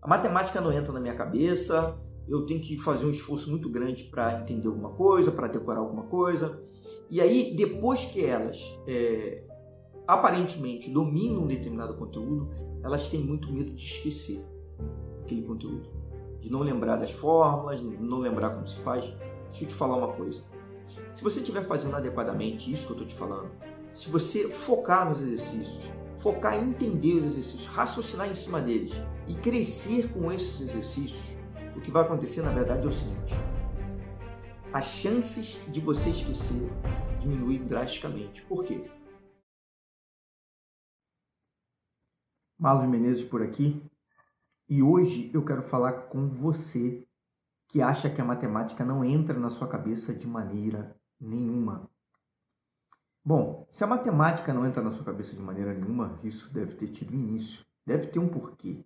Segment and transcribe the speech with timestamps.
[0.00, 1.96] a matemática não entra na minha cabeça,
[2.28, 6.04] eu tenho que fazer um esforço muito grande para entender alguma coisa, para decorar alguma
[6.04, 6.60] coisa.
[7.10, 9.42] E aí, depois que elas é,
[10.06, 12.50] aparentemente dominam um determinado conteúdo,
[12.82, 14.44] elas têm muito medo de esquecer
[15.22, 15.88] aquele conteúdo,
[16.38, 19.04] de não lembrar das fórmulas, não lembrar como se faz.
[19.50, 20.42] Deixa eu te falar uma coisa.
[21.14, 23.50] Se você estiver fazendo adequadamente isso que eu estou te falando,
[23.94, 28.92] se você focar nos exercícios, focar em entender os exercícios, raciocinar em cima deles
[29.28, 31.36] e crescer com esses exercícios,
[31.76, 33.34] o que vai acontecer na verdade é o seguinte:
[34.72, 36.68] as chances de você esquecer
[37.20, 38.42] diminuem drasticamente.
[38.42, 38.90] Por quê?
[42.58, 43.80] Marlon Menezes por aqui
[44.68, 47.06] e hoje eu quero falar com você
[47.68, 51.88] que acha que a matemática não entra na sua cabeça de maneira nenhuma.
[53.24, 56.88] Bom, se a matemática não entra na sua cabeça de maneira nenhuma, isso deve ter
[56.88, 58.84] tido início, deve ter um porquê.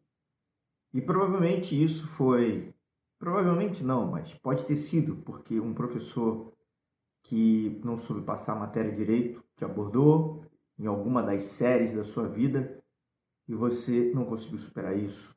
[0.93, 2.75] E provavelmente isso foi.
[3.19, 6.53] Provavelmente não, mas pode ter sido porque um professor
[7.23, 10.45] que não soube passar a matéria direito te abordou
[10.79, 12.83] em alguma das séries da sua vida
[13.49, 15.35] e você não conseguiu superar isso.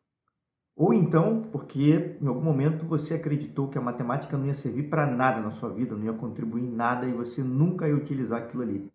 [0.76, 5.06] Ou então porque em algum momento você acreditou que a matemática não ia servir para
[5.06, 8.64] nada na sua vida, não ia contribuir em nada e você nunca ia utilizar aquilo
[8.64, 8.92] ali.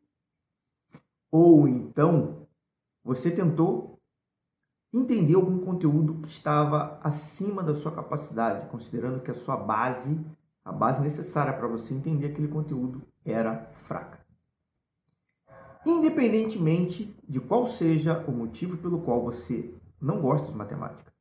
[1.31, 2.47] Ou então
[3.05, 4.00] você tentou
[4.93, 10.19] entender algum conteúdo que estava acima da sua capacidade, considerando que a sua base,
[10.65, 14.21] a base necessária para você entender aquele conteúdo era fraca.
[15.87, 21.13] Independentemente de qual seja o motivo pelo qual você não gosta de matemática,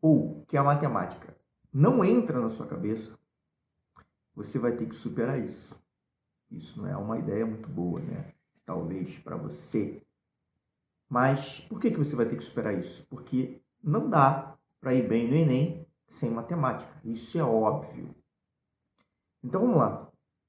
[0.00, 1.36] ou que a matemática
[1.72, 3.18] não entra na sua cabeça,
[4.34, 5.74] você vai ter que superar isso.
[6.50, 8.32] Isso não é uma ideia muito boa, né?
[8.64, 10.02] Talvez para você
[11.08, 13.06] mas por que, que você vai ter que superar isso?
[13.08, 16.90] Porque não dá para ir bem no Enem sem matemática.
[17.04, 18.14] Isso é óbvio.
[19.42, 20.08] Então vamos lá.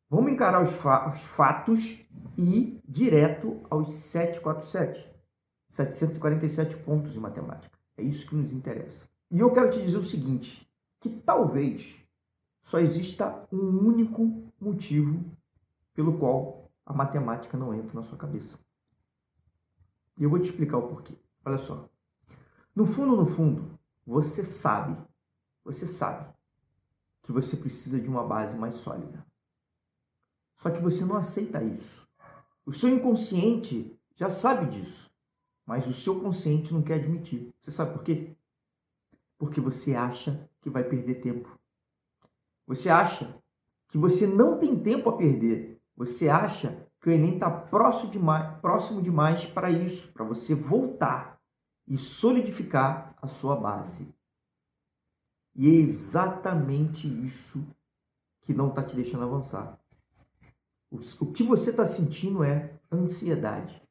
[0.10, 2.06] Vamos encarar os, fa os fatos
[2.38, 5.08] e ir direto aos 747.
[5.72, 7.78] 747 pontos de matemática.
[7.98, 9.08] É isso que nos interessa.
[9.30, 10.68] E eu quero te dizer o seguinte,
[11.02, 11.96] que talvez
[12.64, 15.24] só exista um único motivo
[15.94, 18.58] pelo qual a matemática não entra na sua cabeça.
[20.18, 21.14] E eu vou te explicar o porquê.
[21.46, 21.88] Olha só.
[22.76, 24.98] No fundo, no fundo, você sabe,
[25.64, 26.34] você sabe
[27.24, 29.26] que você precisa de uma base mais sólida.
[30.58, 32.08] Só que você não aceita isso.
[32.66, 35.12] O seu inconsciente já sabe disso,
[35.66, 37.54] mas o seu consciente não quer admitir.
[37.62, 38.36] Você sabe por quê?
[39.38, 41.60] Porque você acha que vai perder tempo.
[42.66, 43.38] Você acha
[43.90, 45.80] que você não tem tempo a perder.
[45.96, 51.40] Você acha que o Enem está próximo demais, próximo demais para isso, para você voltar
[51.88, 54.14] e solidificar a sua base.
[55.56, 57.66] E é exatamente isso
[58.42, 59.80] que não está te deixando avançar.
[60.92, 63.82] O que você está sentindo é ansiedade.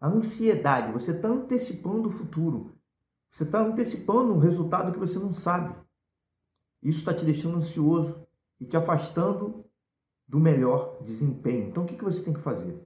[0.00, 2.74] A ansiedade, você está antecipando o futuro.
[3.30, 5.74] Você está antecipando um resultado que você não sabe.
[6.82, 8.26] Isso está te deixando ansioso
[8.58, 9.62] e te afastando
[10.30, 11.68] do melhor desempenho.
[11.68, 12.80] Então, o que você tem que fazer?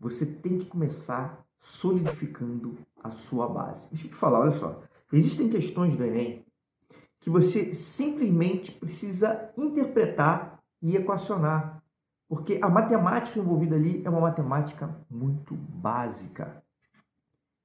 [0.00, 3.86] Você tem que começar solidificando a sua base.
[3.90, 4.80] Deixa eu te falar, olha só.
[5.12, 6.46] Existem questões do Enem
[7.20, 11.82] que você simplesmente precisa interpretar e equacionar.
[12.26, 16.62] Porque a matemática envolvida ali é uma matemática muito básica.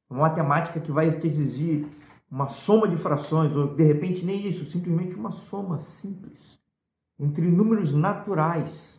[0.10, 1.88] Uma matemática que vai te exigir
[2.30, 6.53] uma soma de frações, ou de repente nem isso, simplesmente uma soma simples
[7.20, 8.98] entre números naturais.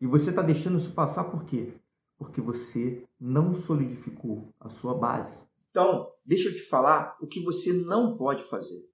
[0.00, 1.74] E você está deixando isso passar por quê?
[2.18, 5.46] Porque você não solidificou a sua base.
[5.70, 8.88] Então, deixa eu te falar o que você não pode fazer.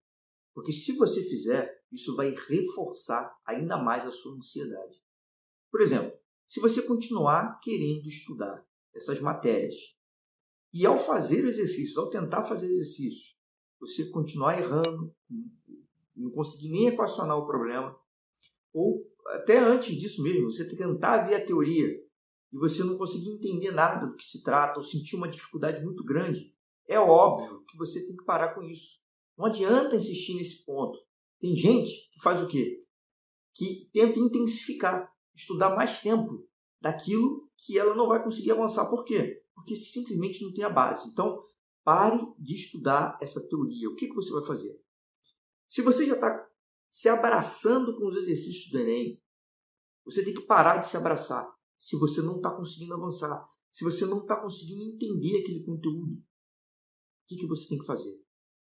[0.54, 5.00] Porque se você fizer, isso vai reforçar ainda mais a sua ansiedade.
[5.70, 6.12] Por exemplo,
[6.48, 9.75] se você continuar querendo estudar essas matérias
[10.72, 13.36] e ao fazer exercícios, ao tentar fazer exercícios,
[13.78, 15.15] você continuar errando,
[16.16, 17.95] não conseguir nem equacionar o problema,
[18.72, 21.89] ou até antes disso mesmo, você tentar ver a teoria
[22.53, 26.04] e você não conseguir entender nada do que se trata, ou sentir uma dificuldade muito
[26.04, 26.54] grande,
[26.89, 29.01] é óbvio que você tem que parar com isso.
[29.36, 30.98] Não adianta insistir nesse ponto.
[31.41, 32.84] Tem gente que faz o quê?
[33.54, 36.47] Que tenta intensificar, estudar mais tempo
[36.80, 38.89] daquilo que ela não vai conseguir avançar.
[38.89, 39.42] Por quê?
[39.54, 41.10] Porque simplesmente não tem a base.
[41.10, 41.45] Então,
[41.84, 43.89] pare de estudar essa teoria.
[43.89, 44.80] O que, que você vai fazer?
[45.68, 46.48] Se você já está
[46.89, 49.21] se abraçando com os exercícios do Enem,
[50.04, 51.47] você tem que parar de se abraçar.
[51.78, 57.27] Se você não está conseguindo avançar, se você não está conseguindo entender aquele conteúdo, o
[57.28, 58.27] que, que você tem que fazer?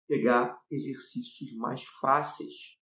[0.10, 2.80] pegar exercícios mais fáceis.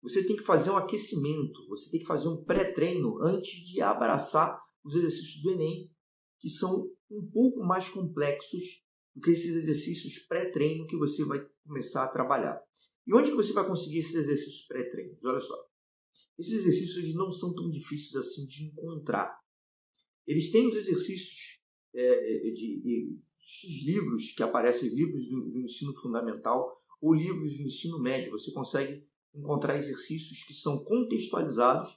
[0.00, 4.62] Você tem que fazer um aquecimento, você tem que fazer um pré-treino antes de abraçar
[4.84, 5.92] os exercícios do Enem,
[6.38, 12.04] que são um pouco mais complexos do que esses exercícios pré-treino que você vai começar
[12.04, 12.62] a trabalhar.
[13.06, 15.24] E onde que você vai conseguir esses exercícios pré-treinos?
[15.24, 15.54] Olha só.
[16.38, 19.38] Esses exercícios não são tão difíceis assim de encontrar.
[20.26, 21.60] Eles têm os exercícios
[21.94, 27.56] é, é de, de, de, livros que aparecem, livros do, do ensino fundamental ou livros
[27.56, 28.32] do ensino médio.
[28.32, 29.04] Você consegue
[29.34, 31.90] encontrar exercícios que são contextualizados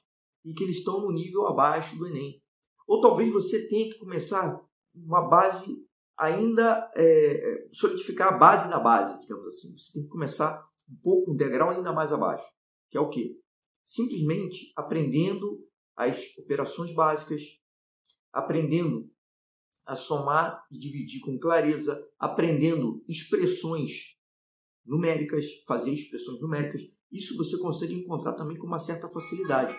[0.43, 2.41] e que eles estão no nível abaixo do Enem.
[2.87, 4.61] Ou talvez você tenha que começar
[4.93, 9.77] uma base ainda é, solidificar a base da base, digamos assim.
[9.77, 12.45] Você tem que começar um pouco, um degrau ainda mais abaixo,
[12.89, 13.39] que é o quê?
[13.83, 15.65] Simplesmente aprendendo
[15.95, 17.41] as operações básicas,
[18.31, 19.11] aprendendo
[19.85, 24.17] a somar e dividir com clareza, aprendendo expressões
[24.85, 26.81] numéricas, fazer expressões numéricas.
[27.11, 29.75] Isso você consegue encontrar também com uma certa facilidade.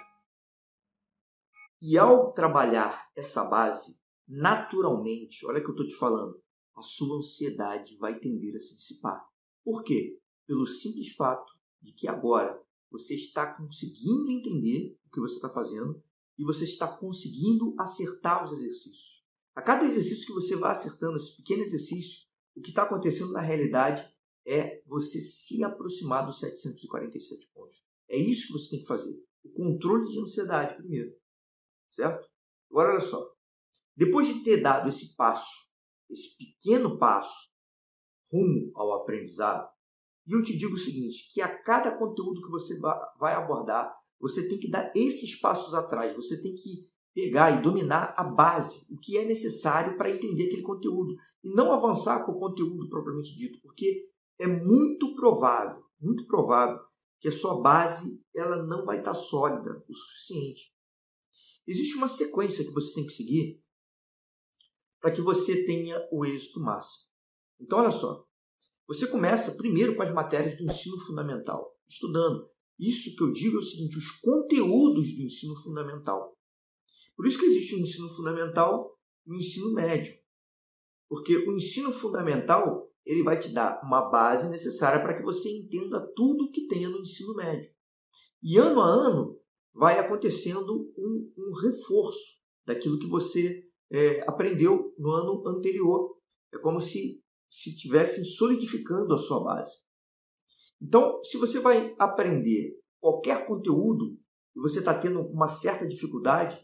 [1.80, 6.40] E ao trabalhar essa base, naturalmente, olha que eu estou te falando,
[6.76, 9.22] a sua ansiedade vai tender a se dissipar.
[9.64, 10.18] Por quê?
[10.46, 16.02] Pelo simples fato de que agora você está conseguindo entender o que você está fazendo
[16.38, 19.24] e você está conseguindo acertar os exercícios.
[19.54, 22.26] A cada exercício que você vai acertando, esse pequeno exercício,
[22.56, 24.08] o que está acontecendo na realidade
[24.46, 27.84] é você se aproximar dos 747 pontos.
[28.08, 29.16] É isso que você tem que fazer.
[29.44, 31.16] O controle de ansiedade primeiro.
[31.90, 32.28] Certo?
[32.70, 33.34] Agora olha só.
[33.96, 35.68] Depois de ter dado esse passo,
[36.10, 37.50] esse pequeno passo
[38.30, 39.72] rumo ao aprendizado,
[40.26, 42.78] e eu te digo o seguinte, que a cada conteúdo que você
[43.18, 48.14] vai abordar, você tem que dar esses passos atrás, você tem que pegar e dominar
[48.16, 52.38] a base, o que é necessário para entender aquele conteúdo, e não avançar com o
[52.38, 56.80] conteúdo propriamente dito, porque é muito provável, muito provável
[57.20, 60.74] que a sua base ela não vai estar sólida o suficiente.
[61.66, 63.62] Existe uma sequência que você tem que seguir
[65.00, 67.10] para que você tenha o êxito máximo.
[67.60, 68.26] Então, olha só.
[68.86, 72.48] Você começa primeiro com as matérias do ensino fundamental, estudando.
[72.78, 76.36] Isso que eu digo é o seguinte: os conteúdos do ensino fundamental.
[77.16, 80.12] Por isso que existe o ensino fundamental e o ensino médio.
[81.08, 86.00] Porque o ensino fundamental ele vai te dar uma base necessária para que você entenda
[86.14, 87.70] tudo que tem no ensino médio.
[88.42, 89.38] E ano a ano
[89.72, 96.16] vai acontecendo um, um reforço daquilo que você é, aprendeu no ano anterior.
[96.52, 97.23] É como se
[97.54, 99.84] se estivessem solidificando a sua base.
[100.82, 104.18] Então, se você vai aprender qualquer conteúdo
[104.56, 106.58] e você está tendo uma certa dificuldade,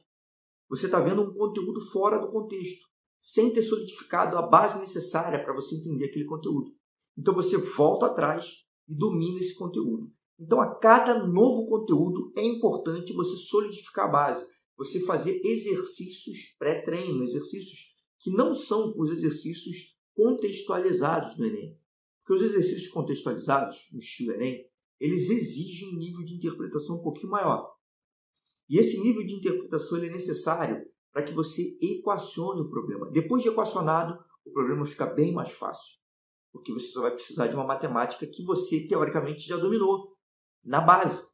[0.69, 2.89] você está vendo um conteúdo fora do contexto,
[3.21, 6.75] sem ter solidificado a base necessária para você entender aquele conteúdo.
[7.17, 10.11] Então você volta atrás e domina esse conteúdo.
[10.41, 14.45] Então, a cada novo conteúdo é importante você solidificar a base,
[14.77, 21.81] você fazer exercícios pré-treino, exercícios que não são os exercícios contextualizados do Enem.
[22.19, 24.69] Porque os exercícios contextualizados no estilo Enem,
[25.01, 27.75] eles exigem um nível de interpretação um pouquinho maior.
[28.69, 33.11] E esse nível de interpretação é necessário para que você equacione o problema.
[33.11, 35.99] Depois de equacionado, o problema fica bem mais fácil.
[36.53, 40.17] Porque você só vai precisar de uma matemática que você, teoricamente, já dominou
[40.63, 41.27] na base.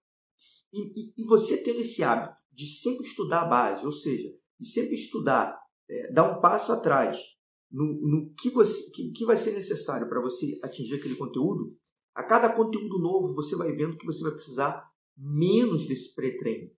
[0.73, 4.69] E, e, e você tendo esse hábito de sempre estudar a base, ou seja, de
[4.69, 7.36] sempre estudar, é, dar um passo atrás
[7.71, 11.69] no, no que, você, que, que vai ser necessário para você atingir aquele conteúdo,
[12.15, 16.71] a cada conteúdo novo você vai vendo que você vai precisar menos desse pré-treino.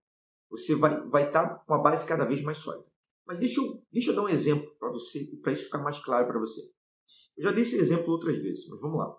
[0.50, 2.88] Você vai vai estar tá com uma base cada vez mais sólida.
[3.26, 6.26] Mas deixa eu, deixa eu dar um exemplo para você, para isso ficar mais claro
[6.26, 6.62] para você.
[7.36, 9.14] Eu já dei esse exemplo outras vezes, mas vamos lá.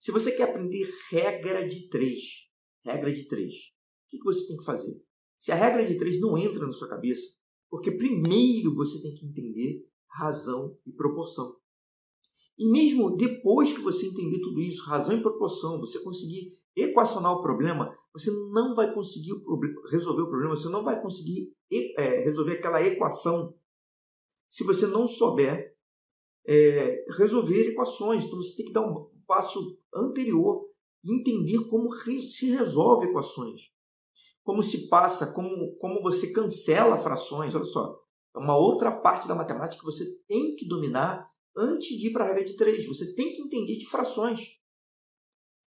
[0.00, 2.50] Se você quer aprender regra de três,
[2.84, 5.02] regra de três, o que, que você tem que fazer?
[5.38, 9.26] Se a regra de três não entra na sua cabeça, porque primeiro você tem que
[9.26, 9.86] entender
[10.18, 11.56] razão e proporção.
[12.58, 17.42] E mesmo depois que você entender tudo isso, razão e proporção, você conseguir equacionar o
[17.42, 19.32] problema, você não vai conseguir
[19.90, 23.54] resolver o problema, você não vai conseguir é, resolver aquela equação
[24.48, 25.76] se você não souber
[26.46, 28.24] é, resolver equações.
[28.24, 30.66] Então você tem que dar um passo anterior
[31.04, 33.72] e entender como se resolve equações,
[34.42, 37.54] como se passa, como, como você cancela frações.
[37.54, 38.05] Olha só,
[38.36, 42.24] é uma outra parte da matemática que você tem que dominar antes de ir para
[42.24, 42.86] a regra de três.
[42.86, 44.60] Você tem que entender de frações.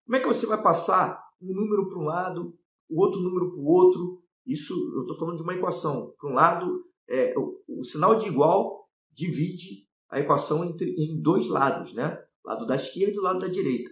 [0.05, 3.61] Como é que você vai passar um número para um lado, o outro número para
[3.61, 4.23] o outro?
[4.47, 6.15] Isso eu estou falando de uma equação.
[6.19, 11.49] Para um lado, é, o, o, sinal de igual divide a equação entre, em dois
[11.49, 11.95] lados.
[11.95, 12.23] Né?
[12.45, 13.91] lado da esquerda e o lado da direita.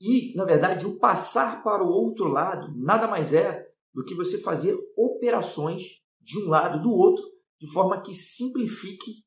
[0.00, 4.38] E, na verdade, o passar para o outro lado nada mais é do que você
[4.38, 7.24] fazer operações de um lado do outro
[7.60, 9.24] de forma que simplifique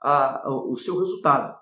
[0.00, 1.58] a, a, o seu resultado.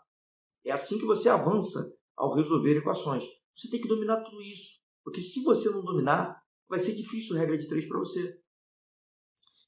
[0.64, 3.24] É assim que você avança ao resolver equações.
[3.54, 4.80] Você tem que dominar tudo isso.
[5.04, 8.40] Porque se você não dominar, vai ser difícil a regra de três para você.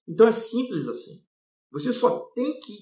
[0.06, 1.25] Então é simples assim.
[1.70, 2.72] Você só tem que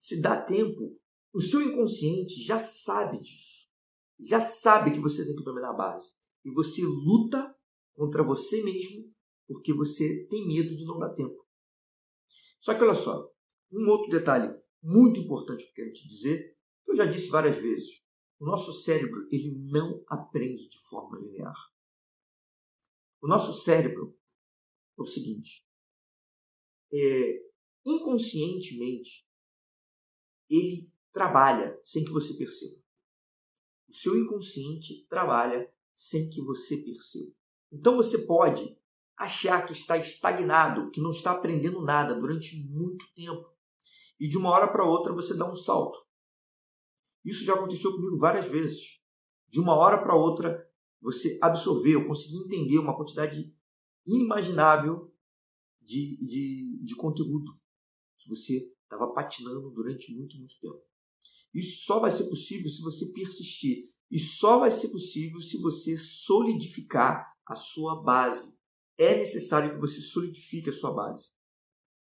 [0.00, 0.98] se dar tempo.
[1.32, 3.68] O seu inconsciente já sabe disso.
[4.20, 6.12] Já sabe que você tem que dominar a base.
[6.44, 7.54] E você luta
[7.94, 9.12] contra você mesmo
[9.46, 11.42] porque você tem medo de não dar tempo.
[12.62, 13.28] Só que olha só,
[13.72, 17.56] um outro detalhe muito importante que eu quero te dizer, que eu já disse várias
[17.56, 18.04] vezes.
[18.38, 21.56] O nosso cérebro ele não aprende de forma linear.
[23.20, 24.16] O nosso cérebro
[24.96, 25.66] é o seguinte:
[26.92, 27.50] é,
[27.84, 29.28] inconscientemente
[30.48, 32.80] ele trabalha sem que você perceba.
[33.88, 37.34] O seu inconsciente trabalha sem que você perceba.
[37.72, 38.80] Então você pode
[39.16, 43.50] achar que está estagnado, que não está aprendendo nada durante muito tempo.
[44.18, 45.98] E de uma hora para outra você dá um salto.
[47.24, 49.00] Isso já aconteceu comigo várias vezes.
[49.48, 50.68] De uma hora para outra
[51.00, 53.54] você absorveu, conseguiu entender uma quantidade
[54.06, 55.12] inimaginável
[55.80, 57.52] de, de, de conteúdo
[58.18, 60.80] que você estava patinando durante muito, muito tempo.
[61.52, 63.90] Isso só vai ser possível se você persistir.
[64.10, 68.58] E só vai ser possível se você solidificar a sua base.
[68.98, 71.30] É necessário que você solidifique a sua base.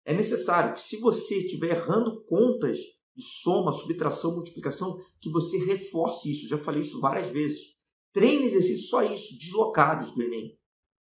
[0.05, 2.77] É necessário que, se você estiver errando contas
[3.15, 6.47] de soma, subtração, multiplicação, que você reforce isso.
[6.47, 7.75] Já falei isso várias vezes.
[8.11, 10.59] Treine exercícios só isso, deslocados do Enem.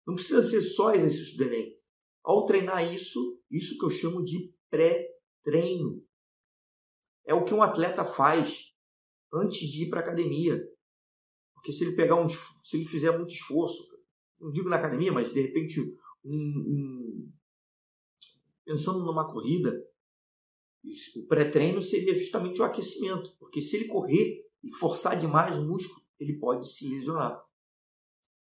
[0.07, 1.79] Não precisa ser só exercício do Enem.
[2.23, 6.05] Ao treinar isso, isso que eu chamo de pré-treino.
[7.25, 8.75] É o que um atleta faz
[9.33, 10.61] antes de ir para a academia.
[11.55, 13.83] Porque se ele pegar um, se ele fizer muito esforço,
[14.41, 15.81] não digo na academia, mas de repente
[16.25, 17.33] um, um
[18.65, 19.73] pensando numa corrida,
[21.17, 26.01] o pré-treino seria justamente o aquecimento, porque se ele correr e forçar demais o músculo,
[26.19, 27.43] ele pode se lesionar.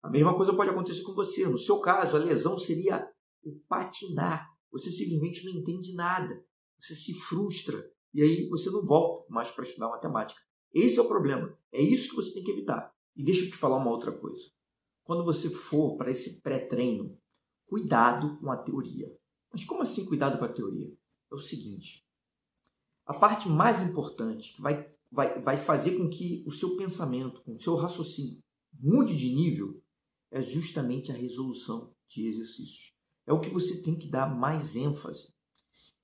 [0.02, 1.46] A mesma coisa pode acontecer com você.
[1.48, 3.06] No seu caso, a lesão seria
[3.44, 4.50] o patinar.
[4.72, 6.46] Você simplesmente não entende nada.
[6.80, 10.42] Você se frustra e aí você não volta mais para estudar matemática.
[10.74, 11.58] Esse é o problema.
[11.72, 12.94] É isso que você tem que evitar.
[13.16, 14.44] E deixa eu te falar uma outra coisa.
[15.10, 17.18] Quando você for para esse pré-treino,
[17.66, 19.12] cuidado com a teoria.
[19.52, 20.88] Mas como assim cuidado com a teoria?
[21.32, 22.06] É o seguinte:
[23.08, 27.56] a parte mais importante que vai, vai, vai fazer com que o seu pensamento, com
[27.56, 28.38] o seu raciocínio
[28.80, 29.82] mude de nível
[30.30, 32.94] é justamente a resolução de exercícios.
[33.26, 35.34] É o que você tem que dar mais ênfase.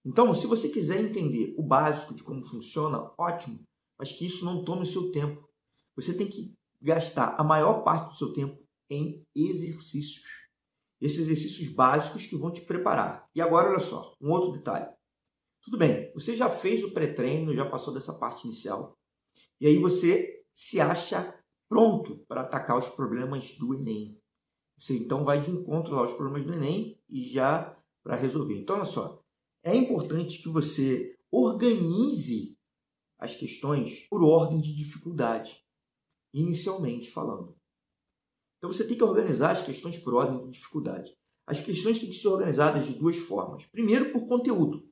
[0.03, 3.63] Então, se você quiser entender o básico de como funciona, ótimo,
[4.00, 5.47] mas que isso não tome o seu tempo.
[5.95, 10.25] Você tem que gastar a maior parte do seu tempo em exercícios.
[11.01, 13.27] Esses exercícios básicos que vão te preparar.
[13.35, 14.87] E agora, olha só, um outro detalhe.
[15.61, 18.95] Tudo bem, você já fez o pré-treino, já passou dessa parte inicial,
[19.59, 21.37] e aí você se acha
[21.67, 24.15] pronto para atacar os problemas do Enem.
[24.77, 28.59] Você então vai de encontro aos problemas do Enem e já para resolver.
[28.59, 29.21] Então, olha só,
[29.63, 32.55] é importante que você organize
[33.17, 35.65] as questões por ordem de dificuldade,
[36.33, 37.55] inicialmente falando.
[38.65, 41.15] Então, você tem que organizar as questões por ordem de dificuldade.
[41.45, 43.63] As questões têm que ser organizadas de duas formas.
[43.67, 44.89] Primeiro, por conteúdo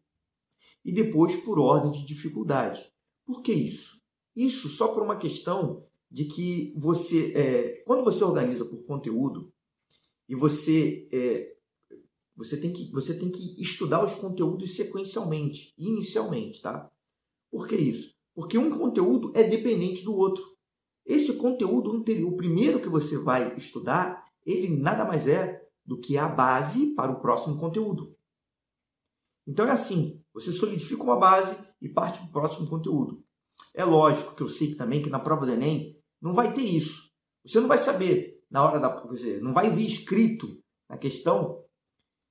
[0.86, 2.86] e depois por ordem de dificuldade.
[3.26, 4.00] Por que isso?
[4.36, 9.52] Isso só por uma questão de que você, é, quando você organiza por conteúdo
[10.30, 11.56] e você é,
[12.36, 16.92] você tem que você tem que estudar os conteúdos sequencialmente, inicialmente, tá?
[17.50, 18.14] Por que isso?
[18.36, 20.44] Porque um conteúdo é dependente do outro.
[21.06, 26.18] Esse conteúdo anterior, o primeiro que você vai estudar, ele nada mais é do que
[26.18, 28.16] a base para o próximo conteúdo.
[29.46, 33.24] Então é assim, você solidifica uma base e parte para o próximo conteúdo.
[33.74, 36.64] É lógico que eu sei que também que na prova do Enem não vai ter
[36.64, 37.12] isso.
[37.46, 38.90] Você não vai saber na hora da.
[38.90, 40.48] Quer dizer, não vai vir escrito
[40.90, 41.62] na questão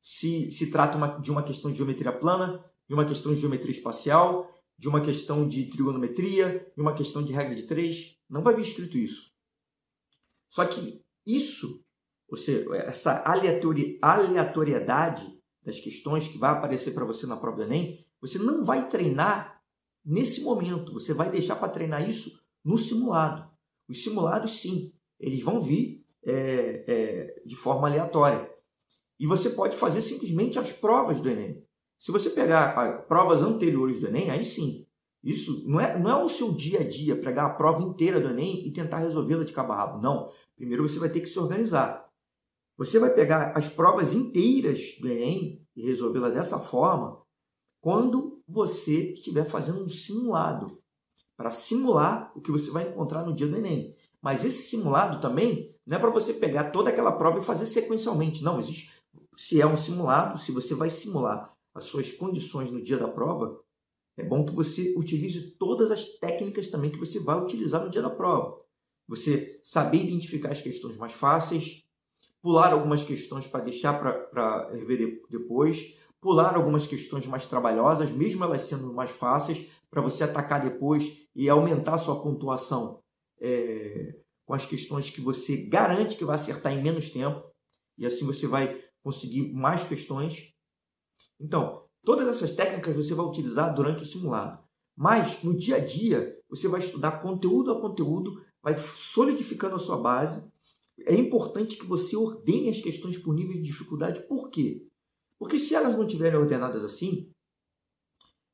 [0.00, 3.72] se se trata uma, de uma questão de geometria plana, de uma questão de geometria
[3.72, 4.51] espacial,
[4.82, 8.18] de uma questão de trigonometria, de uma questão de regra de três.
[8.28, 9.30] Não vai vir escrito isso.
[10.50, 11.86] Só que isso,
[12.28, 13.22] ou seja, essa
[14.02, 18.88] aleatoriedade das questões que vai aparecer para você na prova do Enem, você não vai
[18.88, 19.62] treinar
[20.04, 20.92] nesse momento.
[20.94, 23.48] Você vai deixar para treinar isso no simulado.
[23.88, 28.52] Os simulados, sim, eles vão vir é, é, de forma aleatória.
[29.16, 31.64] E você pode fazer simplesmente as provas do Enem.
[32.02, 34.84] Se você pegar provas anteriores do Enem, aí sim,
[35.22, 38.30] Isso não é, não é o seu dia a dia, pegar a prova inteira do
[38.30, 40.02] Enem e tentar resolvê-la de cabo a rabo.
[40.02, 40.28] Não.
[40.56, 42.04] Primeiro você vai ter que se organizar.
[42.76, 47.22] Você vai pegar as provas inteiras do Enem e resolvê-la dessa forma
[47.80, 50.82] quando você estiver fazendo um simulado
[51.36, 53.94] para simular o que você vai encontrar no dia do Enem.
[54.20, 58.42] Mas esse simulado também não é para você pegar toda aquela prova e fazer sequencialmente.
[58.42, 58.92] Não, existe.
[59.36, 63.60] Se é um simulado, se você vai simular as suas condições no dia da prova,
[64.16, 68.02] é bom que você utilize todas as técnicas também que você vai utilizar no dia
[68.02, 68.60] da prova.
[69.08, 71.82] Você saber identificar as questões mais fáceis,
[72.42, 73.98] pular algumas questões para deixar
[74.30, 80.24] para rever depois, pular algumas questões mais trabalhosas, mesmo elas sendo mais fáceis, para você
[80.24, 83.02] atacar depois e aumentar sua pontuação
[83.40, 84.14] é,
[84.44, 87.42] com as questões que você garante que vai acertar em menos tempo,
[87.98, 90.52] e assim você vai conseguir mais questões.
[91.42, 94.62] Então, todas essas técnicas você vai utilizar durante o simulado.
[94.96, 99.96] Mas no dia a dia, você vai estudar conteúdo a conteúdo, vai solidificando a sua
[99.96, 100.52] base
[101.06, 104.20] é importante que você ordene as questões por nível de dificuldade.
[104.28, 104.86] Por quê?
[105.38, 107.30] Porque se elas não estiverem ordenadas assim,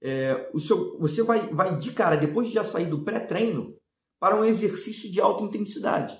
[0.01, 3.77] é, o seu, você vai, vai de cara, depois de já sair do pré-treino,
[4.19, 6.19] para um exercício de alta intensidade.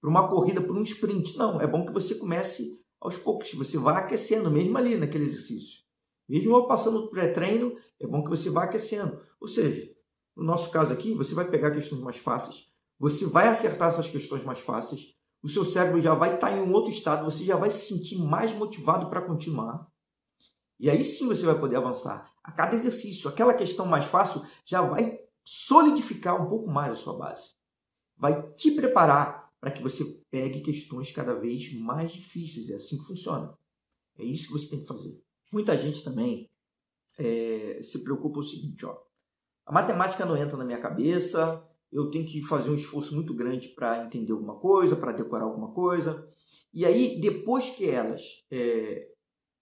[0.00, 1.36] Para uma corrida, para um sprint.
[1.36, 3.52] Não, é bom que você comece aos poucos.
[3.54, 5.85] Você vá aquecendo, mesmo ali naquele exercício.
[6.28, 9.20] Mesmo passando do pré-treino, é bom que você vá aquecendo.
[9.40, 9.90] Ou seja,
[10.36, 14.44] no nosso caso aqui, você vai pegar questões mais fáceis, você vai acertar essas questões
[14.44, 17.70] mais fáceis, o seu cérebro já vai estar em um outro estado, você já vai
[17.70, 19.86] se sentir mais motivado para continuar.
[20.78, 22.32] E aí sim você vai poder avançar.
[22.42, 27.16] A cada exercício, aquela questão mais fácil já vai solidificar um pouco mais a sua
[27.16, 27.54] base.
[28.16, 32.70] Vai te preparar para que você pegue questões cada vez mais difíceis.
[32.70, 33.56] É assim que funciona.
[34.18, 35.25] É isso que você tem que fazer.
[35.52, 36.50] Muita gente também
[37.18, 38.96] é, se preocupa o seguinte, ó.
[39.64, 43.68] A matemática não entra na minha cabeça, eu tenho que fazer um esforço muito grande
[43.68, 46.28] para entender alguma coisa, para decorar alguma coisa.
[46.72, 49.12] E aí, depois que elas é,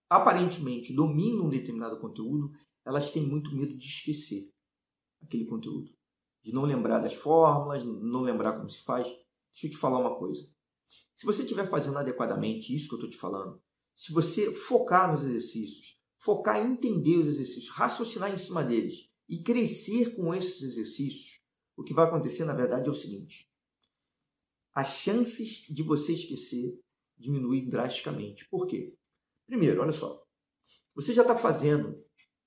[0.09, 2.51] aparentemente dominam um determinado conteúdo,
[2.85, 4.53] elas têm muito medo de esquecer
[5.23, 5.91] aquele conteúdo,
[6.43, 9.07] de não lembrar das fórmulas, não lembrar como se faz.
[9.07, 10.43] Deixa eu te falar uma coisa.
[11.17, 13.63] Se você estiver fazendo adequadamente isso que eu estou te falando,
[13.97, 19.43] se você focar nos exercícios, focar em entender os exercícios, raciocinar em cima deles e
[19.43, 21.41] crescer com esses exercícios,
[21.77, 23.51] o que vai acontecer, na verdade, é o seguinte:
[24.75, 26.81] as chances de você esquecer
[27.17, 28.47] diminuem drasticamente.
[28.49, 28.95] Por quê?
[29.47, 30.25] Primeiro, olha só,
[30.95, 32.03] você já está fazendo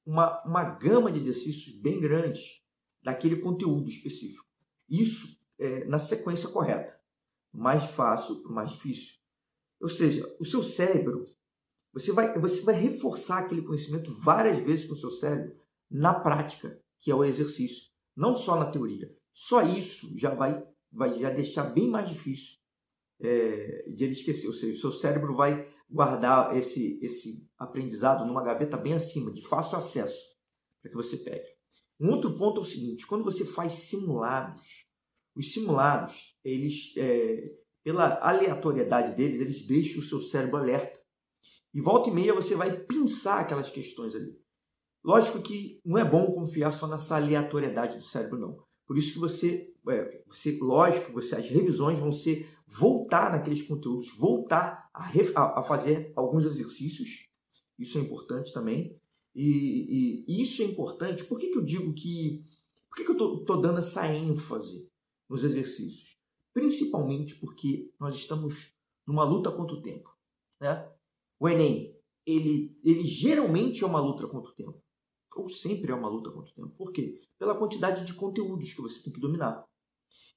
[0.05, 2.63] uma, uma gama de exercícios bem grandes
[3.01, 4.45] daquele conteúdo específico.
[4.89, 6.97] Isso é, na sequência correta.
[7.53, 9.15] Mais fácil para o mais difícil.
[9.81, 11.25] Ou seja, o seu cérebro,
[11.97, 15.55] você vai, você vai reforçar aquele conhecimento várias vezes com o seu cérebro
[15.89, 17.89] na prática, que é o exercício.
[18.15, 19.07] Não só na teoria.
[19.33, 22.57] Só isso já vai, vai já deixar bem mais difícil
[23.19, 24.47] é, de ele esquecer.
[24.47, 29.47] Ou seja, o seu cérebro vai guardar esse, esse aprendizado numa gaveta bem acima, de
[29.47, 30.35] fácil acesso,
[30.81, 31.47] para que você pegue.
[31.99, 34.87] Um outro ponto é o seguinte: quando você faz simulados,
[35.35, 40.96] os simulados, eles, é, pela aleatoriedade deles, eles deixam o seu cérebro alerta.
[41.77, 44.35] E volta e meia você vai pensar aquelas questões ali.
[45.05, 48.57] Lógico que não é bom confiar só nessa aleatoriedade do cérebro, não.
[48.87, 54.09] Por isso que você, é, você lógico, você, as revisões vão ser voltar naqueles conteúdos,
[54.17, 57.27] voltar a, a, a fazer alguns exercícios.
[57.77, 58.99] Isso é importante também.
[59.35, 61.25] E, e, e, isso é importante.
[61.25, 62.43] Por que, que eu digo que.
[62.89, 64.89] Por que, que eu estou dando essa ênfase
[65.29, 66.17] nos exercícios?
[66.55, 68.73] Principalmente porque nós estamos
[69.05, 70.09] numa luta contra o tempo.
[70.59, 70.96] Né?
[71.39, 71.95] O Enem,
[72.25, 74.81] ele, ele geralmente é uma luta contra o tempo
[75.37, 76.75] ou sempre é uma luta contra o tempo.
[76.75, 77.21] Por quê?
[77.37, 79.63] Pela quantidade de conteúdos que você tem que dominar.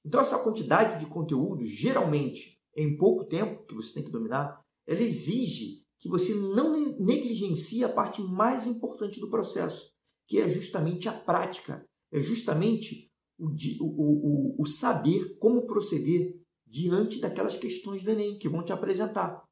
[0.05, 5.01] Então, essa quantidade de conteúdos, geralmente, em pouco tempo que você tem que dominar, ela
[5.01, 9.91] exige que você não negligencie a parte mais importante do processo,
[10.27, 17.19] que é justamente a prática, é justamente o, o, o, o saber como proceder diante
[17.19, 19.43] daquelas questões do Enem que vão te apresentar.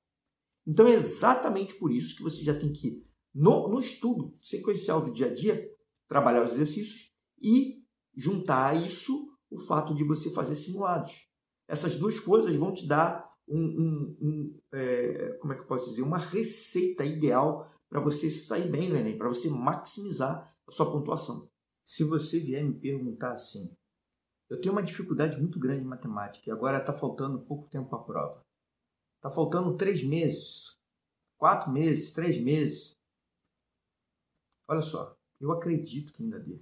[0.67, 5.13] Então é exatamente por isso que você já tem que no, no estudo sequencial do
[5.13, 5.69] dia a dia,
[6.08, 7.84] trabalhar os exercícios e
[8.15, 9.13] juntar a isso
[9.50, 11.28] o fato de você fazer simulados.
[11.67, 15.89] Essas duas coisas vão te dar um, um, um é, como é que eu posso
[15.89, 20.91] dizer, uma receita ideal para você sair bem no Enem, para você maximizar a sua
[20.91, 21.50] pontuação.
[21.86, 23.76] Se você vier me perguntar assim,
[24.50, 28.00] eu tenho uma dificuldade muito grande em matemática e agora está faltando pouco tempo para
[28.00, 28.48] a prova.
[29.19, 30.79] Está faltando três meses,
[31.38, 32.97] quatro meses, três meses.
[34.65, 36.62] Olha só, eu acredito que ainda dê.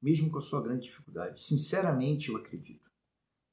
[0.00, 1.42] mesmo com a sua grande dificuldade.
[1.42, 2.88] Sinceramente, eu acredito.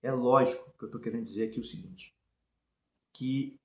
[0.04, 2.13] É lógico que eu estou querendo dizer aqui o seguinte:
[3.15, 3.56] que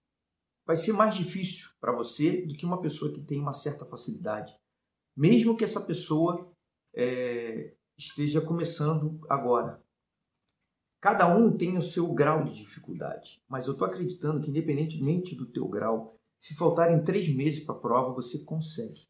[0.65, 4.59] vai ser mais difícil para você do que uma pessoa que tem uma certa facilidade,
[5.15, 6.51] mesmo que essa pessoa
[6.95, 9.83] é, esteja começando agora.
[11.01, 15.47] Cada um tem o seu grau de dificuldade, mas eu estou acreditando que, independentemente do
[15.47, 19.07] teu grau, se faltarem três meses para a prova, você consegue.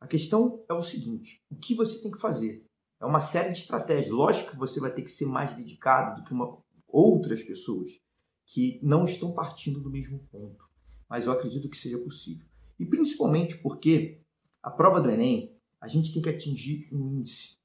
[0.00, 2.64] A questão é o seguinte: o que você tem que fazer?
[3.00, 4.10] É uma série de estratégias.
[4.10, 6.58] Lógico que você vai ter que ser mais dedicado do que uma,
[6.88, 8.00] outras pessoas
[8.46, 10.64] que não estão partindo do mesmo ponto.
[11.08, 12.46] Mas eu acredito que seja possível.
[12.78, 14.20] E principalmente porque
[14.62, 17.58] a prova do Enem, a gente tem que atingir um índice.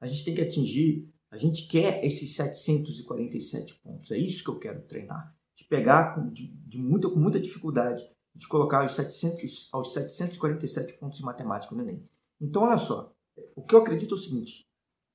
[0.00, 4.10] A gente tem que atingir a gente quer esses 747 pontos.
[4.10, 5.34] É isso que eu quero treinar.
[5.56, 11.20] De pegar de, de muita, com muita dificuldade, de colocar os 700, aos 747 pontos
[11.20, 12.08] em matemática no Enem.
[12.40, 13.14] Então, olha só.
[13.54, 14.66] O que eu acredito é o seguinte.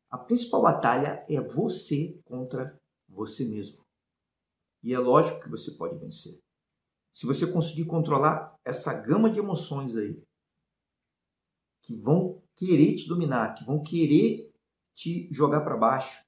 [0.09, 3.83] A principal batalha é você contra você mesmo.
[4.81, 6.39] E é lógico que você pode vencer.
[7.13, 10.21] Se você conseguir controlar essa gama de emoções aí,
[11.83, 14.51] que vão querer te dominar, que vão querer
[14.95, 16.23] te jogar para baixo,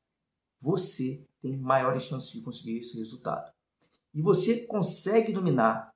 [0.59, 3.51] você tem maiores chances de conseguir esse resultado.
[4.13, 5.91] E você consegue dominar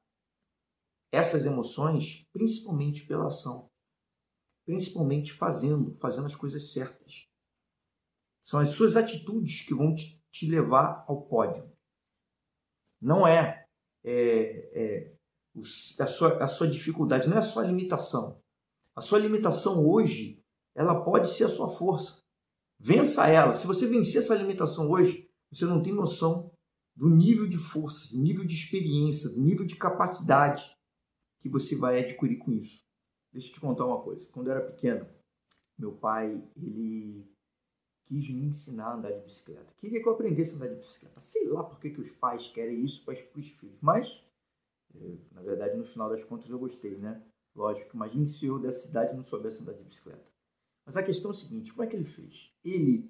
[1.12, 3.70] essas emoções principalmente pela ação,
[4.66, 7.28] principalmente fazendo, fazendo as coisas certas.
[8.42, 11.70] São as suas atitudes que vão te, te levar ao pódio.
[13.00, 13.66] Não é,
[14.04, 15.16] é, é
[16.00, 18.42] a, sua, a sua dificuldade, não é a sua limitação.
[18.96, 20.44] A sua limitação hoje,
[20.76, 22.21] ela pode ser a sua força.
[22.84, 23.54] Vença ela.
[23.54, 26.52] Se você vencer essa limitação hoje, você não tem noção
[26.96, 30.66] do nível de força, do nível de experiência, do nível de capacidade
[31.40, 32.84] que você vai adquirir com isso.
[33.32, 34.28] Deixa eu te contar uma coisa.
[34.32, 35.08] Quando eu era pequeno,
[35.78, 37.32] meu pai, ele
[38.08, 39.74] quis me ensinar a andar de bicicleta.
[39.80, 41.20] Queria que eu aprendesse a andar de bicicleta.
[41.20, 43.78] Sei lá por que, que os pais querem isso para os filhos.
[43.80, 44.26] Mas,
[44.96, 47.24] eu, na verdade, no final das contas, eu gostei, né?
[47.56, 50.31] Lógico, imagine se eu dessa idade não soubesse andar de bicicleta.
[50.86, 52.52] Mas a questão é a seguinte, como é que ele fez?
[52.64, 53.10] Ele,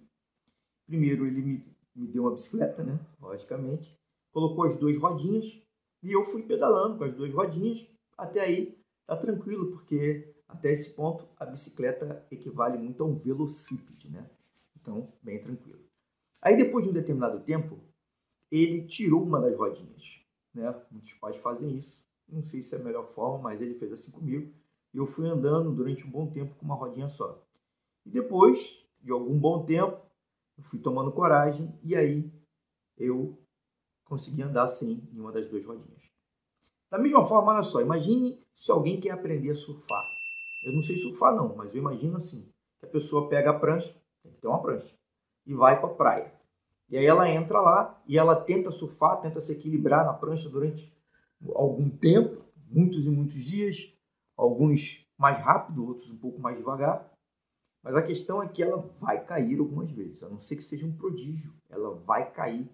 [0.85, 2.99] primeiro, ele me, me deu uma bicicleta, né?
[3.19, 3.97] Logicamente.
[4.31, 5.65] Colocou as duas rodinhas
[6.03, 7.87] e eu fui pedalando com as duas rodinhas.
[8.17, 14.09] Até aí tá tranquilo, porque até esse ponto a bicicleta equivale muito a um velocípede,
[14.09, 14.29] né?
[14.75, 15.79] Então, bem tranquilo.
[16.41, 17.79] Aí depois de um determinado tempo,
[18.49, 20.73] ele tirou uma das rodinhas, né?
[20.91, 22.05] Muitos pais fazem isso.
[22.27, 24.53] Não sei se é a melhor forma, mas ele fez assim comigo.
[24.93, 27.41] Eu fui andando durante um bom tempo com uma rodinha só.
[28.05, 29.99] E depois de algum bom tempo,
[30.57, 32.31] eu fui tomando coragem e aí
[32.97, 33.37] eu
[34.05, 36.01] consegui andar sim em uma das duas rodinhas.
[36.89, 40.03] Da mesma forma, olha só, imagine se alguém quer aprender a surfar.
[40.65, 43.99] Eu não sei surfar não, mas eu imagino assim, que a pessoa pega a prancha,
[44.21, 44.93] tem que ter uma prancha,
[45.45, 46.33] e vai para a praia.
[46.89, 50.93] E aí ela entra lá e ela tenta surfar, tenta se equilibrar na prancha durante
[51.55, 53.97] algum tempo, muitos e muitos dias,
[54.35, 57.09] alguns mais rápido, outros um pouco mais devagar.
[57.83, 60.85] Mas a questão é que ela vai cair algumas vezes, a não ser que seja
[60.85, 61.53] um prodígio.
[61.69, 62.69] Ela vai cair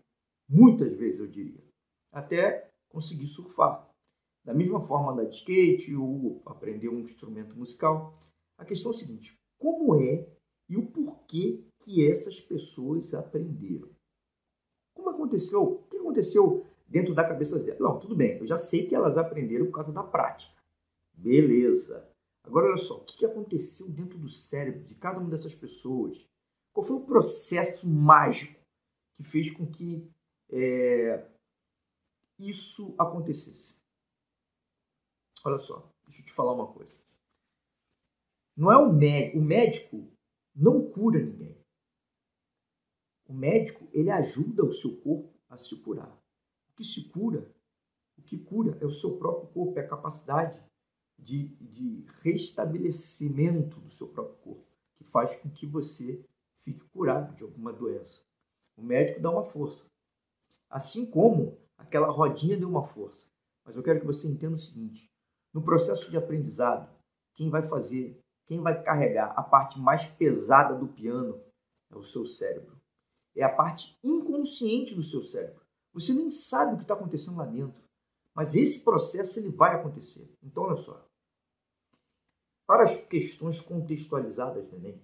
[0.50, 1.64] muitas vezes, eu diria,
[2.12, 3.90] até conseguir surfar.
[4.44, 8.18] Da mesma forma andar de skate ou aprender um instrumento musical.
[8.58, 10.28] A questão é a seguinte: como é
[10.70, 13.90] e o porquê que essas pessoas aprenderam?
[14.94, 15.64] Como aconteceu?
[15.64, 17.80] O que aconteceu dentro da cabeça delas?
[17.80, 20.62] Não, tudo bem, eu já sei que elas aprenderam por causa da prática.
[21.14, 22.10] Beleza.
[22.48, 26.26] Agora, olha só, o que aconteceu dentro do cérebro de cada uma dessas pessoas?
[26.72, 28.58] Qual foi o processo mágico
[29.18, 30.10] que fez com que
[30.50, 31.30] é,
[32.40, 33.82] isso acontecesse?
[35.44, 37.02] Olha só, deixa eu te falar uma coisa.
[38.56, 40.12] Não é o médico, o médico
[40.56, 41.62] não cura ninguém.
[43.28, 46.18] O médico, ele ajuda o seu corpo a se curar.
[46.72, 47.54] O que se cura,
[48.18, 50.67] o que cura é o seu próprio corpo, é a capacidade
[51.18, 56.24] de, de restabelecimento do seu próprio corpo, que faz com que você
[56.64, 58.22] fique curado de alguma doença.
[58.76, 59.86] O médico dá uma força.
[60.70, 63.30] Assim como aquela rodinha deu uma força.
[63.66, 65.10] Mas eu quero que você entenda o seguinte:
[65.54, 66.90] no processo de aprendizado,
[67.34, 71.42] quem vai fazer, quem vai carregar a parte mais pesada do piano
[71.92, 72.78] é o seu cérebro.
[73.36, 75.66] É a parte inconsciente do seu cérebro.
[75.94, 77.87] Você nem sabe o que está acontecendo lá dentro.
[78.38, 80.32] Mas esse processo ele vai acontecer.
[80.44, 81.04] Então, olha só.
[82.68, 85.02] Para as questões contextualizadas do Enem,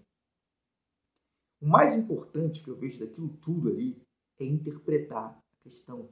[1.59, 3.99] o mais importante que eu vejo daquilo tudo ali
[4.37, 6.09] é interpretar a questão.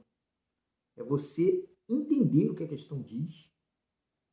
[0.96, 3.52] É você entender o que a questão diz,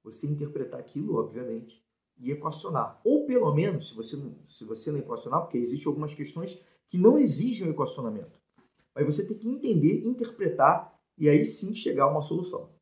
[0.04, 1.86] você interpretar aquilo, obviamente,
[2.18, 3.00] e equacionar.
[3.04, 7.20] Ou pelo menos, se você, se você não equacionar, porque existem algumas questões que não
[7.20, 8.34] exigem o equacionamento.
[8.96, 12.79] Mas você tem que entender, interpretar e aí sim chegar a uma solução.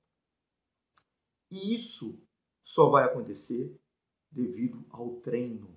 [1.50, 2.22] E isso
[2.64, 3.80] só vai acontecer
[4.32, 5.76] devido ao treino.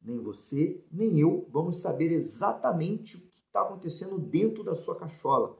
[0.00, 5.58] Nem você, nem eu vamos saber exatamente o que está acontecendo dentro da sua cachola,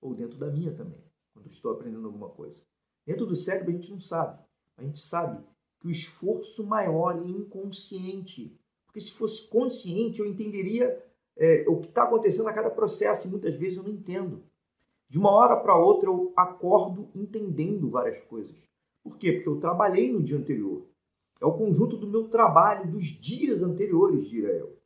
[0.00, 2.62] ou dentro da minha também, quando estou aprendendo alguma coisa.
[3.06, 4.42] Dentro do cérebro a gente não sabe.
[4.76, 5.44] A gente sabe
[5.80, 8.58] que o esforço maior é inconsciente.
[8.86, 11.02] Porque se fosse consciente, eu entenderia
[11.36, 14.44] é, o que está acontecendo a cada processo, e muitas vezes eu não entendo.
[15.08, 18.56] De uma hora para outra eu acordo entendendo várias coisas.
[19.02, 19.32] Por quê?
[19.32, 20.86] Porque eu trabalhei no dia anterior.
[21.40, 24.78] É o conjunto do meu trabalho dos dias anteriores, diria eu.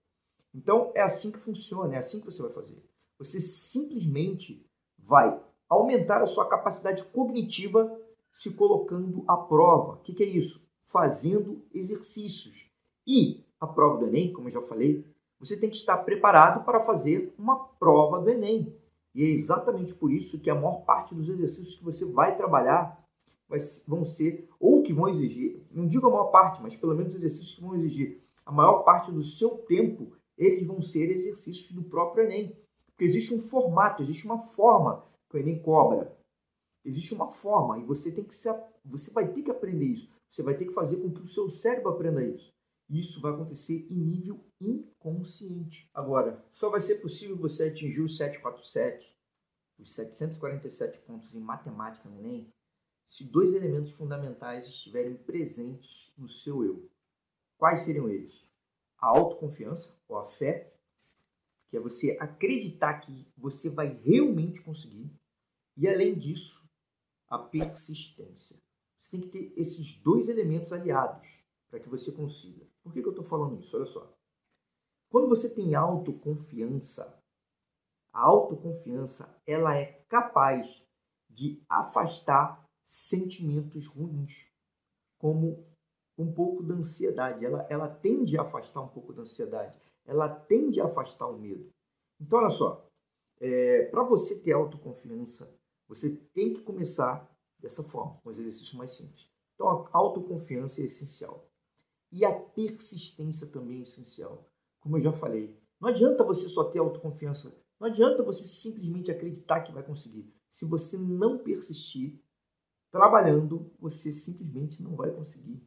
[0.54, 2.80] Então é assim que funciona, é assim que você vai fazer.
[3.18, 4.64] Você simplesmente
[4.98, 8.00] vai aumentar a sua capacidade cognitiva
[8.32, 9.94] se colocando à prova.
[9.94, 10.68] O que, que é isso?
[10.86, 12.70] Fazendo exercícios.
[13.06, 15.04] E a prova do Enem, como eu já falei,
[15.38, 18.76] você tem que estar preparado para fazer uma prova do Enem.
[19.14, 23.03] E é exatamente por isso que a maior parte dos exercícios que você vai trabalhar
[23.86, 27.54] vão ser, ou que vão exigir, não digo a maior parte, mas pelo menos exercícios
[27.56, 32.24] que vão exigir a maior parte do seu tempo, eles vão ser exercícios do próprio
[32.24, 32.56] Enem.
[32.88, 36.16] Porque existe um formato, existe uma forma que o Enem cobra.
[36.84, 38.48] Existe uma forma e você tem que se,
[38.84, 40.12] você vai ter que aprender isso.
[40.28, 42.52] Você vai ter que fazer com que o seu cérebro aprenda isso.
[42.90, 45.88] Isso vai acontecer em nível inconsciente.
[45.94, 49.16] Agora, só vai ser possível você atingir o 747,
[49.78, 52.52] os 747 pontos em matemática no Enem,
[53.14, 56.90] se dois elementos fundamentais estiverem presentes no seu eu.
[57.56, 58.50] Quais seriam eles?
[58.98, 60.76] A autoconfiança, ou a fé,
[61.68, 65.16] que é você acreditar que você vai realmente conseguir,
[65.76, 66.68] e além disso,
[67.28, 68.60] a persistência.
[68.98, 72.66] Você tem que ter esses dois elementos aliados para que você consiga.
[72.82, 73.76] Por que, que eu estou falando isso?
[73.76, 74.12] Olha só.
[75.08, 77.16] Quando você tem autoconfiança,
[78.12, 80.84] a autoconfiança ela é capaz
[81.30, 82.63] de afastar
[82.94, 84.52] sentimentos ruins,
[85.18, 85.66] como
[86.16, 87.44] um pouco da ansiedade.
[87.44, 89.74] Ela, ela tende a afastar um pouco da ansiedade.
[90.06, 91.68] Ela tende a afastar o medo.
[92.20, 92.88] Então, olha só.
[93.40, 97.28] É, para você ter autoconfiança, você tem que começar
[97.58, 99.28] dessa forma, com os exercícios mais simples.
[99.54, 101.50] Então, a autoconfiança é essencial.
[102.12, 104.48] E a persistência também é essencial.
[104.78, 107.60] Como eu já falei, não adianta você só ter autoconfiança.
[107.80, 110.32] Não adianta você simplesmente acreditar que vai conseguir.
[110.52, 112.22] Se você não persistir
[112.94, 115.60] trabalhando, você simplesmente não vai conseguir.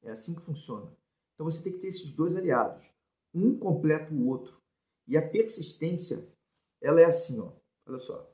[0.00, 0.96] É assim que funciona.
[1.34, 2.88] Então você tem que ter esses dois aliados.
[3.34, 4.56] Um completa o outro.
[5.08, 6.32] E a persistência,
[6.80, 7.50] ela é assim, ó.
[7.84, 8.32] Olha só.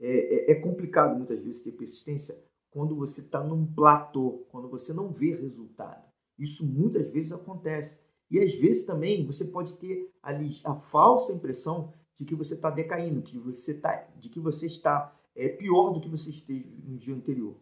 [0.00, 4.92] É, é, é complicado muitas vezes ter persistência quando você está num platô, quando você
[4.92, 6.04] não vê resultado.
[6.36, 8.00] Isso muitas vezes acontece.
[8.28, 12.68] E às vezes também você pode ter ali a falsa impressão de que você está
[12.68, 16.98] decaindo, que você tá, de que você está é, pior do que você esteve no
[16.98, 17.56] dia anterior.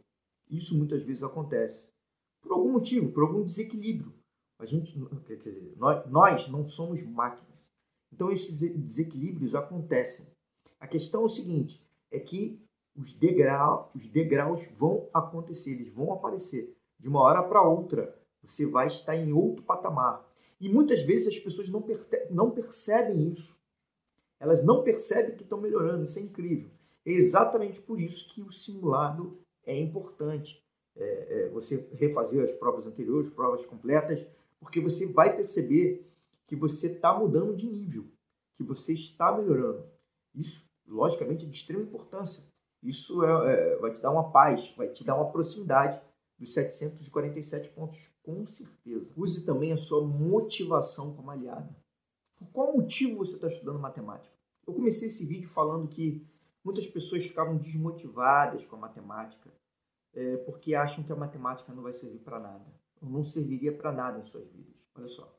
[0.51, 1.89] Isso muitas vezes acontece.
[2.41, 4.15] Por algum motivo, por algum desequilíbrio.
[4.59, 7.71] A gente, quer dizer, nós, nós não somos máquinas.
[8.11, 10.27] Então esses desequilíbrios acontecem.
[10.81, 12.63] A questão é o seguinte, é que
[12.97, 16.75] os, degrau, os degraus vão acontecer, eles vão aparecer.
[16.99, 20.27] De uma hora para outra, você vai estar em outro patamar.
[20.59, 21.85] E muitas vezes as pessoas não,
[22.31, 23.61] não percebem isso.
[24.41, 26.71] Elas não percebem que estão melhorando, isso é incrível.
[27.07, 30.61] É exatamente por isso que o simulado é importante.
[30.97, 34.27] É, é, você refazer as provas anteriores, provas completas,
[34.59, 36.11] porque você vai perceber
[36.47, 38.07] que você está mudando de nível,
[38.57, 39.87] que você está melhorando.
[40.35, 42.45] Isso, logicamente, é de extrema importância.
[42.83, 46.01] Isso é, é, vai te dar uma paz, vai te dar uma proximidade
[46.39, 49.13] dos 747 pontos, com certeza.
[49.17, 51.75] Use também a sua motivação como aliada.
[52.37, 54.35] Por qual motivo você está estudando matemática?
[54.67, 56.27] Eu comecei esse vídeo falando que
[56.67, 59.49] muitas pessoas ficavam desmotivadas com a matemática
[60.13, 62.67] é, porque acham que a matemática não vai servir para nada,
[63.01, 64.91] ou não serviria para nada em suas vidas.
[64.97, 65.33] Olha só,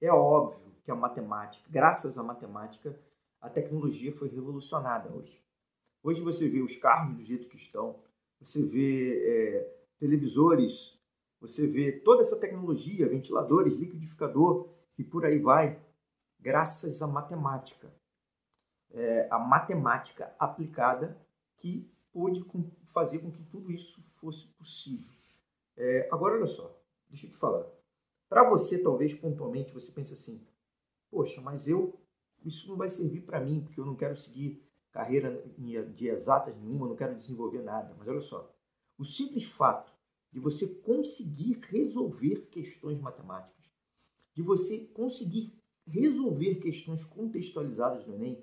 [0.00, 2.98] é óbvio que a matemática, graças à matemática,
[3.38, 5.44] a tecnologia foi revolucionada hoje.
[6.02, 8.02] Hoje você vê os carros do jeito que estão,
[8.40, 10.98] você vê é, televisores,
[11.38, 15.84] você vê toda essa tecnologia, ventiladores, liquidificador e por aí vai,
[16.40, 17.92] graças à matemática.
[18.92, 21.18] É, a matemática aplicada
[21.56, 22.44] que pôde
[22.84, 25.10] fazer com que tudo isso fosse possível.
[25.76, 26.78] É, agora, olha só,
[27.08, 27.66] deixa eu te falar.
[28.28, 30.46] Para você, talvez pontualmente, você pense assim:
[31.10, 31.98] poxa, mas eu,
[32.44, 35.42] isso não vai servir para mim, porque eu não quero seguir carreira
[35.94, 37.94] de exatas nenhuma, não quero desenvolver nada.
[37.98, 38.54] Mas olha só,
[38.98, 39.92] o simples fato
[40.30, 43.70] de você conseguir resolver questões matemáticas,
[44.34, 48.42] de você conseguir resolver questões contextualizadas no Enem,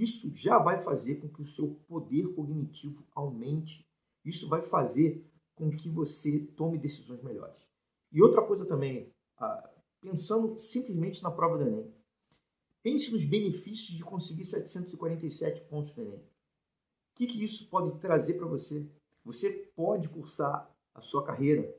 [0.00, 3.86] isso já vai fazer com que o seu poder cognitivo aumente.
[4.24, 7.70] Isso vai fazer com que você tome decisões melhores.
[8.10, 11.94] E outra coisa também, ah, pensando simplesmente na prova do Enem,
[12.82, 16.18] pense nos benefícios de conseguir 747 pontos no Enem.
[16.18, 18.90] O que, que isso pode trazer para você?
[19.26, 21.76] Você pode cursar a sua carreira,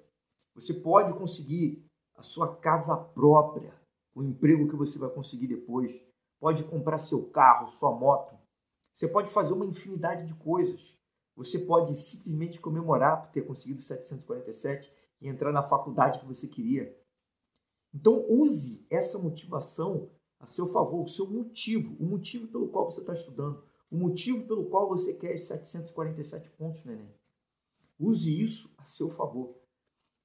[0.54, 1.84] você pode conseguir
[2.16, 3.74] a sua casa própria,
[4.14, 6.06] o emprego que você vai conseguir depois,
[6.42, 8.36] pode comprar seu carro, sua moto,
[8.94, 11.00] você pode fazer uma infinidade de coisas.
[11.36, 16.96] Você pode simplesmente comemorar por ter conseguido 747 e entrar na faculdade que você queria.
[17.94, 23.02] Então use essa motivação a seu favor, o seu motivo, o motivo pelo qual você
[23.02, 27.14] está estudando, o motivo pelo qual você quer esses 747 pontos no Enem.
[28.00, 29.56] Use isso a seu favor.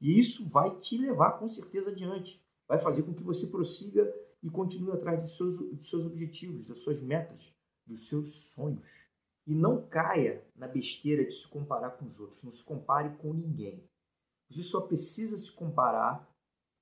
[0.00, 2.42] E isso vai te levar com certeza adiante.
[2.66, 4.12] Vai fazer com que você prossiga
[4.46, 7.52] e continue atrás dos seus, dos seus objetivos, das suas metas,
[7.84, 8.88] dos seus sonhos.
[9.44, 12.44] E não caia na besteira de se comparar com os outros.
[12.44, 13.84] Não se compare com ninguém.
[14.48, 16.32] Você só precisa se comparar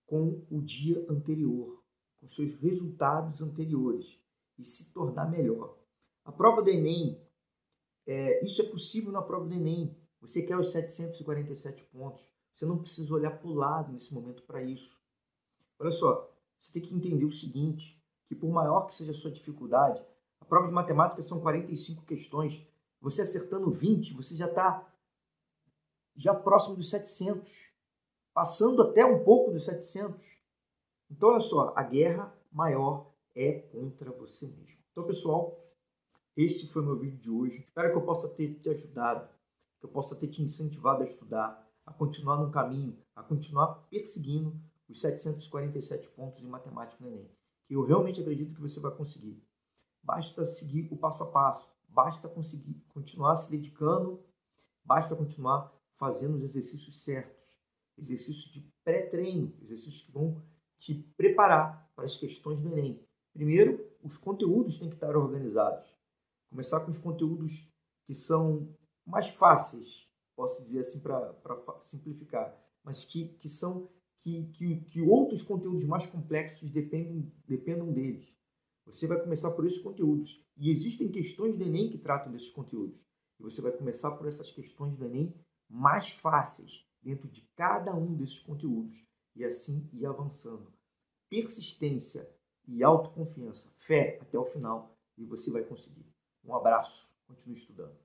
[0.05, 1.83] com o dia anterior,
[2.21, 4.23] com seus resultados anteriores
[4.59, 5.79] e se tornar melhor.
[6.23, 7.19] A prova do Enem,
[8.07, 9.99] é, isso é possível na prova do Enem.
[10.21, 12.35] Você quer os 747 pontos.
[12.55, 15.03] Você não precisa olhar para o lado nesse momento para isso.
[15.79, 16.34] Olha só,
[16.65, 20.05] você tem que entender o seguinte, que por maior que seja a sua dificuldade,
[20.41, 22.67] a prova de matemática são 45 questões.
[23.01, 24.91] Você acertando 20, você já está
[26.17, 27.75] já próximo dos 700,
[28.33, 30.41] passando até um pouco dos 700.
[31.11, 34.79] Então, olha só, a guerra maior é contra você mesmo.
[34.91, 35.61] Então, pessoal,
[36.37, 37.63] esse foi meu vídeo de hoje.
[37.63, 39.29] Espero que eu possa ter te ajudado
[39.85, 44.59] que eu possa ter te incentivado a estudar, a continuar no caminho, a continuar perseguindo
[44.89, 47.31] os 747 pontos em matemática no Enem.
[47.67, 49.43] Que eu realmente acredito que você vai conseguir.
[50.03, 54.23] Basta seguir o passo a passo, basta conseguir continuar se dedicando,
[54.85, 57.43] basta continuar fazendo os exercícios certos,
[57.97, 60.43] exercícios de pré-treino, exercícios que vão
[60.79, 63.03] te preparar para as questões do Enem.
[63.33, 65.89] Primeiro, os conteúdos têm que estar organizados.
[66.51, 67.73] Começar com os conteúdos
[68.07, 71.35] que são mais fáceis, posso dizer assim para
[71.81, 73.91] simplificar, mas que, que são
[74.25, 78.35] que, que, que outros conteúdos mais complexos dependem, dependam deles.
[78.87, 80.43] Você vai começar por esses conteúdos.
[80.57, 83.07] E existem questões do Enem que tratam desses conteúdos.
[83.39, 85.35] E você vai começar por essas questões do Enem
[85.69, 89.07] mais fáceis dentro de cada um desses conteúdos.
[89.37, 90.73] E assim ir avançando.
[91.29, 92.27] Persistência
[92.67, 96.07] e autoconfiança, fé até o final, e você vai conseguir.
[96.43, 98.04] Um abraço, continue estudando.